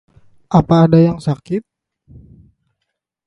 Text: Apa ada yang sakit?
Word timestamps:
Apa 0.59 0.75
ada 0.89 0.97
yang 1.07 1.17
sakit? 1.25 1.61